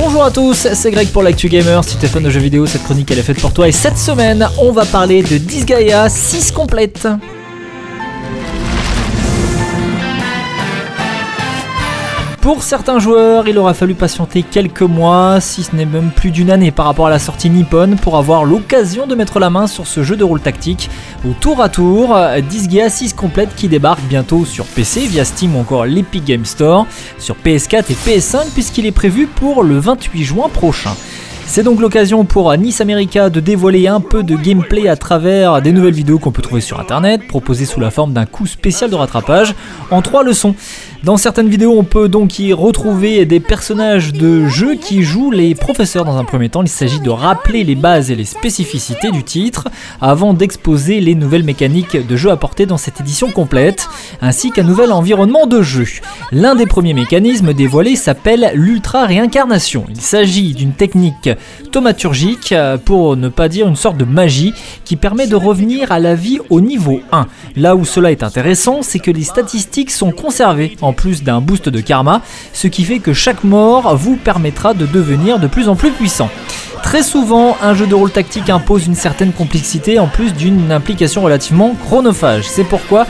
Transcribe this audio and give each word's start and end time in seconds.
Bonjour 0.00 0.22
à 0.22 0.30
tous, 0.30 0.68
c'est 0.74 0.92
Greg 0.92 1.08
pour 1.08 1.24
l'actu 1.24 1.48
gamer. 1.48 1.82
Si 1.82 1.96
tu 1.96 2.06
es 2.06 2.08
fan 2.08 2.22
de 2.22 2.30
jeux 2.30 2.38
vidéo, 2.38 2.66
cette 2.66 2.84
chronique 2.84 3.10
elle 3.10 3.18
est 3.18 3.22
faite 3.22 3.40
pour 3.40 3.52
toi. 3.52 3.66
Et 3.66 3.72
cette 3.72 3.98
semaine, 3.98 4.48
on 4.56 4.70
va 4.70 4.84
parler 4.84 5.24
de 5.24 5.38
Disgaea 5.38 6.08
6 6.08 6.52
complète. 6.52 7.08
Pour 12.48 12.62
certains 12.62 12.98
joueurs, 12.98 13.46
il 13.46 13.58
aura 13.58 13.74
fallu 13.74 13.94
patienter 13.94 14.42
quelques 14.42 14.80
mois, 14.80 15.38
si 15.38 15.64
ce 15.64 15.76
n'est 15.76 15.84
même 15.84 16.10
plus 16.10 16.30
d'une 16.30 16.50
année 16.50 16.70
par 16.70 16.86
rapport 16.86 17.06
à 17.06 17.10
la 17.10 17.18
sortie 17.18 17.50
Nippon, 17.50 17.96
pour 18.00 18.16
avoir 18.16 18.46
l'occasion 18.46 19.06
de 19.06 19.14
mettre 19.14 19.38
la 19.38 19.50
main 19.50 19.66
sur 19.66 19.86
ce 19.86 20.02
jeu 20.02 20.16
de 20.16 20.24
rôle 20.24 20.40
tactique 20.40 20.88
au 21.28 21.34
tour 21.34 21.60
à 21.60 21.68
tour. 21.68 22.18
Disgaea 22.48 22.88
6 22.88 23.12
complète 23.12 23.54
qui 23.54 23.68
débarque 23.68 24.00
bientôt 24.04 24.46
sur 24.46 24.64
PC 24.64 25.00
via 25.08 25.26
Steam 25.26 25.56
ou 25.56 25.58
encore 25.60 25.84
l'Epic 25.84 26.24
Game 26.24 26.46
Store, 26.46 26.86
sur 27.18 27.36
PS4 27.44 27.84
et 27.90 28.18
PS5 28.18 28.46
puisqu'il 28.54 28.86
est 28.86 28.92
prévu 28.92 29.26
pour 29.26 29.62
le 29.62 29.78
28 29.78 30.24
juin 30.24 30.48
prochain. 30.48 30.94
C'est 31.50 31.62
donc 31.62 31.80
l'occasion 31.80 32.26
pour 32.26 32.54
Nice 32.58 32.82
America 32.82 33.30
de 33.30 33.40
dévoiler 33.40 33.88
un 33.88 34.00
peu 34.00 34.22
de 34.22 34.36
gameplay 34.36 34.86
à 34.86 34.96
travers 34.96 35.62
des 35.62 35.72
nouvelles 35.72 35.94
vidéos 35.94 36.18
qu'on 36.18 36.30
peut 36.30 36.42
trouver 36.42 36.60
sur 36.60 36.78
internet, 36.78 37.26
proposées 37.26 37.64
sous 37.64 37.80
la 37.80 37.90
forme 37.90 38.12
d'un 38.12 38.26
coup 38.26 38.46
spécial 38.46 38.90
de 38.90 38.94
rattrapage 38.94 39.54
en 39.90 40.02
trois 40.02 40.22
leçons. 40.22 40.54
Dans 41.04 41.16
certaines 41.16 41.48
vidéos, 41.48 41.78
on 41.78 41.84
peut 41.84 42.08
donc 42.08 42.38
y 42.40 42.52
retrouver 42.52 43.24
des 43.24 43.38
personnages 43.38 44.12
de 44.12 44.46
jeu 44.46 44.74
qui 44.74 45.04
jouent 45.04 45.30
les 45.30 45.54
professeurs 45.54 46.04
dans 46.04 46.18
un 46.18 46.24
premier 46.24 46.48
temps. 46.48 46.62
Il 46.62 46.68
s'agit 46.68 47.00
de 47.00 47.08
rappeler 47.08 47.62
les 47.62 47.76
bases 47.76 48.10
et 48.10 48.16
les 48.16 48.24
spécificités 48.24 49.10
du 49.12 49.22
titre 49.22 49.68
avant 50.00 50.34
d'exposer 50.34 51.00
les 51.00 51.14
nouvelles 51.14 51.44
mécaniques 51.44 52.06
de 52.06 52.16
jeu 52.16 52.30
apportées 52.30 52.66
dans 52.66 52.76
cette 52.76 53.00
édition 53.00 53.30
complète, 53.30 53.88
ainsi 54.20 54.50
qu'un 54.50 54.64
nouvel 54.64 54.90
environnement 54.92 55.46
de 55.46 55.62
jeu. 55.62 55.86
L'un 56.32 56.56
des 56.56 56.66
premiers 56.66 56.94
mécanismes 56.94 57.54
dévoilés 57.54 57.96
s'appelle 57.96 58.50
l'ultra 58.54 59.06
réincarnation. 59.06 59.86
Il 59.88 60.00
s'agit 60.00 60.52
d'une 60.52 60.72
technique 60.72 61.30
thaumaturgique, 61.72 62.54
pour 62.84 63.16
ne 63.16 63.28
pas 63.28 63.48
dire 63.48 63.68
une 63.68 63.76
sorte 63.76 63.96
de 63.96 64.04
magie, 64.04 64.54
qui 64.84 64.96
permet 64.96 65.26
de 65.26 65.36
revenir 65.36 65.92
à 65.92 65.98
la 65.98 66.14
vie 66.14 66.38
au 66.50 66.60
niveau 66.60 67.00
1. 67.12 67.26
Là 67.56 67.76
où 67.76 67.84
cela 67.84 68.10
est 68.10 68.22
intéressant, 68.22 68.82
c'est 68.82 68.98
que 68.98 69.10
les 69.10 69.24
statistiques 69.24 69.90
sont 69.90 70.12
conservées 70.12 70.76
en 70.80 70.92
plus 70.92 71.22
d'un 71.22 71.40
boost 71.40 71.68
de 71.68 71.80
karma, 71.80 72.22
ce 72.52 72.68
qui 72.68 72.84
fait 72.84 72.98
que 72.98 73.12
chaque 73.12 73.44
mort 73.44 73.96
vous 73.96 74.16
permettra 74.16 74.74
de 74.74 74.86
devenir 74.86 75.38
de 75.38 75.46
plus 75.46 75.68
en 75.68 75.76
plus 75.76 75.90
puissant. 75.90 76.28
Très 76.82 77.02
souvent, 77.02 77.56
un 77.60 77.74
jeu 77.74 77.86
de 77.86 77.94
rôle 77.94 78.10
tactique 78.10 78.48
impose 78.50 78.86
une 78.86 78.94
certaine 78.94 79.32
complexité 79.32 79.98
en 79.98 80.06
plus 80.06 80.32
d'une 80.32 80.72
implication 80.72 81.22
relativement 81.22 81.74
chronophage. 81.74 82.44
C'est 82.48 82.64
pourquoi 82.64 83.06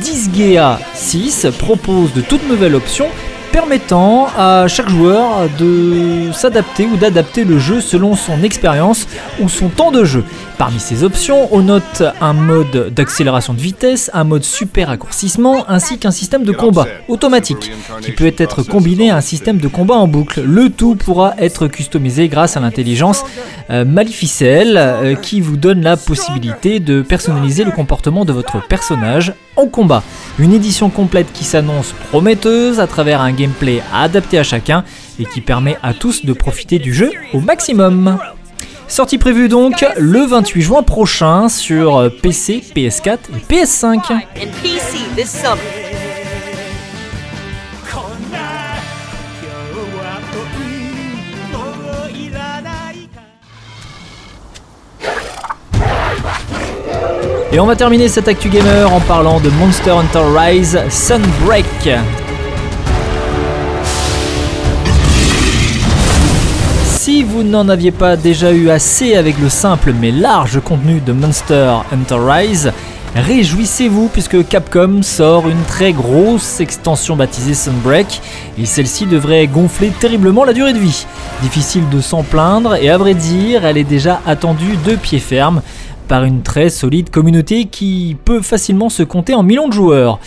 Disgaea 0.00 0.78
6 0.94 1.48
propose 1.58 2.12
de 2.12 2.20
toutes 2.20 2.46
nouvelles 2.48 2.74
options 2.74 3.08
permettant 3.56 4.26
à 4.36 4.68
chaque 4.68 4.90
joueur 4.90 5.48
de 5.58 6.30
s'adapter 6.32 6.84
ou 6.84 6.98
d'adapter 6.98 7.44
le 7.44 7.58
jeu 7.58 7.80
selon 7.80 8.14
son 8.14 8.42
expérience 8.42 9.08
ou 9.40 9.48
son 9.48 9.70
temps 9.70 9.90
de 9.90 10.04
jeu. 10.04 10.24
Parmi 10.58 10.78
ces 10.78 11.04
options, 11.04 11.48
on 11.52 11.62
note 11.62 12.02
un 12.20 12.32
mode 12.34 12.92
d'accélération 12.94 13.54
de 13.54 13.60
vitesse, 13.60 14.10
un 14.12 14.24
mode 14.24 14.44
super 14.44 14.88
raccourcissement 14.88 15.68
ainsi 15.68 15.98
qu'un 15.98 16.10
système 16.10 16.44
de 16.44 16.52
combat 16.52 16.86
automatique 17.08 17.72
qui 18.02 18.12
peut 18.12 18.34
être 18.36 18.62
combiné 18.62 19.10
à 19.10 19.16
un 19.16 19.20
système 19.22 19.58
de 19.58 19.68
combat 19.68 19.96
en 19.96 20.06
boucle. 20.06 20.42
Le 20.42 20.70
tout 20.70 20.94
pourra 20.94 21.34
être 21.38 21.66
customisé 21.66 22.28
grâce 22.28 22.56
à 22.56 22.60
l'intelligence 22.60 23.24
euh, 23.70 23.84
euh, 23.86 25.14
qui 25.16 25.40
vous 25.40 25.56
donne 25.56 25.82
la 25.82 25.96
possibilité 25.96 26.80
de 26.80 27.02
personnaliser 27.02 27.64
le 27.64 27.70
comportement 27.70 28.24
de 28.24 28.32
votre 28.32 28.66
personnage 28.66 29.34
en 29.56 29.66
combat. 29.66 30.02
Une 30.38 30.52
édition 30.52 30.90
complète 30.90 31.32
qui 31.32 31.44
s'annonce 31.44 31.92
prometteuse 32.10 32.80
à 32.80 32.86
travers 32.86 33.20
un 33.20 33.32
gameplay 33.46 33.82
adapté 33.92 34.38
à 34.38 34.42
chacun 34.42 34.84
et 35.18 35.24
qui 35.24 35.40
permet 35.40 35.78
à 35.82 35.94
tous 35.94 36.24
de 36.24 36.32
profiter 36.32 36.78
du 36.78 36.92
jeu 36.92 37.12
au 37.32 37.40
maximum. 37.40 38.18
Sortie 38.88 39.18
prévue 39.18 39.48
donc 39.48 39.84
le 39.96 40.26
28 40.26 40.62
juin 40.62 40.82
prochain 40.82 41.48
sur 41.48 42.10
PC, 42.22 42.62
PS4 42.74 43.18
et 43.34 43.52
PS5. 43.52 44.00
Et 57.52 57.60
on 57.60 57.66
va 57.66 57.74
terminer 57.74 58.08
cette 58.08 58.28
Actu 58.28 58.50
Gamer 58.50 58.92
en 58.92 59.00
parlant 59.00 59.40
de 59.40 59.48
Monster 59.50 59.92
Hunter 59.92 60.24
Rise 60.36 60.78
Sunbreak. 60.90 62.25
Si 67.16 67.24
vous 67.24 67.44
n'en 67.44 67.70
aviez 67.70 67.92
pas 67.92 68.14
déjà 68.14 68.52
eu 68.52 68.68
assez 68.68 69.16
avec 69.16 69.38
le 69.38 69.48
simple 69.48 69.94
mais 69.98 70.10
large 70.10 70.60
contenu 70.60 71.00
de 71.00 71.14
Monster 71.14 71.76
Hunter 71.90 72.18
Rise, 72.18 72.72
Réjouissez-vous 73.14 74.08
puisque 74.08 74.46
Capcom 74.46 75.00
sort 75.00 75.48
une 75.48 75.62
très 75.62 75.94
grosse 75.94 76.60
extension 76.60 77.16
baptisée 77.16 77.54
Sunbreak 77.54 78.20
et 78.58 78.66
celle-ci 78.66 79.06
devrait 79.06 79.46
gonfler 79.46 79.92
terriblement 79.98 80.44
la 80.44 80.52
durée 80.52 80.74
de 80.74 80.78
vie. 80.78 81.06
Difficile 81.40 81.88
de 81.88 82.02
s'en 82.02 82.22
plaindre 82.22 82.74
et 82.74 82.90
à 82.90 82.98
vrai 82.98 83.14
dire, 83.14 83.64
elle 83.64 83.78
est 83.78 83.84
déjà 83.84 84.20
attendue 84.26 84.76
de 84.84 84.94
pied 84.94 85.18
ferme 85.18 85.62
par 86.08 86.24
une 86.24 86.42
très 86.42 86.68
solide 86.68 87.08
communauté 87.08 87.64
qui 87.64 88.14
peut 88.26 88.42
facilement 88.42 88.90
se 88.90 89.02
compter 89.02 89.34
en 89.34 89.42
millions 89.42 89.68
de 89.68 89.72
joueurs. 89.72 90.20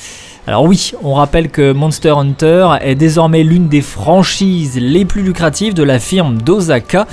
Alors 0.49 0.63
oui, 0.63 0.93
on 1.03 1.13
rappelle 1.13 1.49
que 1.49 1.73
Monster 1.73 2.09
Hunter 2.09 2.69
est 2.81 2.95
désormais 2.95 3.43
l'une 3.43 3.67
des 3.67 3.83
franchises 3.83 4.79
les 4.81 5.05
plus 5.05 5.21
lucratives 5.21 5.75
de 5.75 5.83
la 5.83 5.99
firme 5.99 6.41
d'Osaka, 6.41 7.05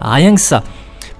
rien 0.00 0.36
que 0.36 0.40
ça. 0.40 0.62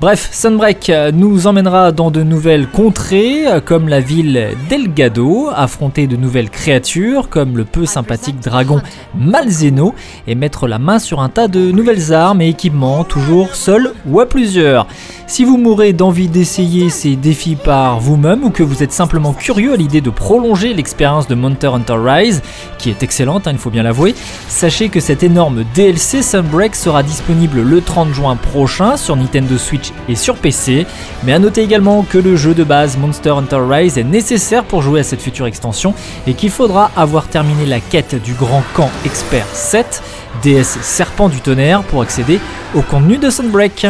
Bref, 0.01 0.29
Sunbreak 0.31 0.93
nous 1.13 1.49
emmènera 1.49 1.91
dans 1.91 2.13
de 2.13 2.23
nouvelles 2.23 2.69
contrées, 2.69 3.47
comme 3.65 3.89
la 3.89 3.99
ville 3.99 4.51
d'Elgado, 4.69 5.51
affronter 5.53 6.07
de 6.07 6.15
nouvelles 6.15 6.51
créatures, 6.51 7.29
comme 7.29 7.57
le 7.57 7.65
peu 7.65 7.87
sympathique 7.87 8.39
dragon 8.39 8.81
Malzeno, 9.17 9.97
et 10.29 10.37
mettre 10.37 10.69
la 10.69 10.79
main 10.79 11.01
sur 11.01 11.21
un 11.21 11.29
tas 11.29 11.49
de 11.49 11.73
nouvelles 11.73 12.13
armes 12.13 12.41
et 12.41 12.51
équipements, 12.51 13.03
toujours 13.03 13.57
seul 13.57 13.95
ou 14.07 14.21
à 14.21 14.27
plusieurs. 14.27 14.87
Si 15.27 15.45
vous 15.45 15.57
mourrez 15.57 15.95
d'envie 15.95 16.29
d'essayer 16.29 16.91
ces 16.91 17.17
défis 17.17 17.57
par 17.57 17.99
vous-même, 17.99 18.45
ou 18.45 18.51
que 18.51 18.63
vous 18.63 18.83
êtes 18.83 18.93
simplement 18.93 19.33
curieux 19.33 19.73
à 19.73 19.77
l'idée 19.77 20.03
de 20.03 20.11
prolonger 20.11 20.75
l'expérience 20.75 21.27
de 21.27 21.35
Monster 21.35 21.69
Hunter 21.69 21.97
Rise, 21.97 22.43
qui 22.79 22.91
est 22.91 23.03
excellente, 23.03 23.47
hein, 23.47 23.53
il 23.53 23.59
faut 23.59 23.71
bien 23.71 23.83
l'avouer, 23.83 24.15
sachez 24.49 24.91
que 24.91 25.01
cet 25.01 25.23
énorme 25.23 25.65
DLC 25.75 26.23
Sunbreak 26.23 26.77
sera 26.77 27.03
disponible 27.03 27.63
le 27.63 27.81
30 27.81 28.13
juin 28.13 28.37
prochain 28.37 28.99
sur 28.99 29.17
Nintendo 29.17 29.57
Switch 29.57 29.93
et 30.11 30.15
sur 30.15 30.37
PC, 30.37 30.87
mais 31.25 31.33
à 31.33 31.39
noter 31.39 31.63
également 31.63 32.03
que 32.03 32.19
le 32.19 32.37
jeu 32.37 32.53
de 32.53 32.63
base 32.63 32.99
Monster 32.99 33.31
Hunter 33.31 33.61
Rise 33.67 33.97
est 33.97 34.05
nécessaire 34.05 34.63
pour 34.65 34.83
jouer 34.83 35.01
à 35.01 35.05
cette 35.05 35.23
future 35.23 35.47
extension 35.47 35.95
et 36.27 36.35
qu'il 36.35 36.51
faudra 36.51 36.91
avoir 36.97 37.29
terminé 37.29 37.65
la 37.65 37.81
quête 37.81 38.23
du 38.23 38.35
grand 38.35 38.63
camp 38.75 38.91
expert 39.07 39.47
7, 39.47 40.03
déesse 40.43 40.79
serpent 40.83 41.31
du 41.31 41.41
tonnerre, 41.41 41.83
pour 41.83 42.03
accéder 42.03 42.41
au 42.75 42.83
contenu 42.83 43.17
de 43.17 43.31
Sunbreak. 43.31 43.87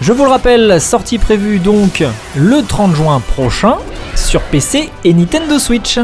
Je 0.00 0.12
vous 0.12 0.24
le 0.24 0.30
rappelle, 0.30 0.80
sortie 0.80 1.18
prévue 1.18 1.58
donc 1.58 2.04
le 2.36 2.62
30 2.62 2.94
juin 2.94 3.20
prochain 3.20 3.78
sur 4.14 4.40
PC 4.42 4.90
et 5.04 5.12
Nintendo 5.12 5.58
Switch. 5.58 5.98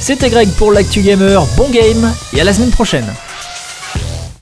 C'était 0.00 0.30
Greg 0.30 0.48
pour 0.56 0.72
l'actu 0.72 1.02
gamer, 1.02 1.44
bon 1.56 1.68
game 1.70 2.12
et 2.34 2.40
à 2.40 2.44
la 2.44 2.54
semaine 2.54 2.70
prochaine. 2.70 3.06